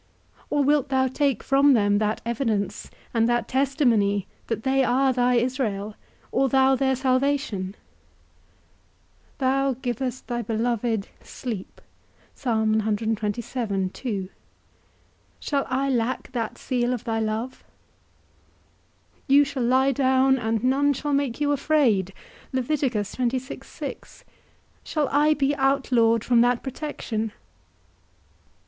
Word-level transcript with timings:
or 0.49 0.63
wilt 0.63 0.89
thou 0.89 1.05
take 1.07 1.43
from 1.43 1.73
them 1.73 1.99
that 1.99 2.21
evidence, 2.25 2.89
and 3.13 3.29
that 3.29 3.47
testimony 3.47 4.25
that 4.47 4.63
they 4.63 4.83
are 4.83 5.13
thy 5.13 5.35
Israel, 5.35 5.93
or 6.31 6.49
thou 6.49 6.73
their 6.75 6.95
salvation? 6.95 7.75
Thou 9.37 9.75
givest 9.83 10.25
thy 10.25 10.41
beloved 10.41 11.07
sleep: 11.21 11.79
shall 12.35 12.61
I 15.69 15.89
lack 15.91 16.31
that 16.31 16.57
seal 16.57 16.93
of 16.93 17.03
thy 17.03 17.19
love? 17.19 17.63
You 19.27 19.45
shall 19.45 19.63
lie 19.63 19.91
down, 19.91 20.39
and 20.39 20.63
none 20.63 20.93
shall 20.93 21.13
make 21.13 21.39
you 21.39 21.51
afraid: 21.51 22.11
shall 22.51 23.27
I 25.11 25.33
be 25.35 25.55
outlawed 25.55 26.23
from 26.23 26.41
that 26.41 26.63
protection? 26.63 27.33